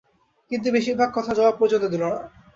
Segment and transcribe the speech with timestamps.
[0.51, 2.19] বিন্দু বেশির ভাগ কথার জবাব পর্যন্ত দিল না।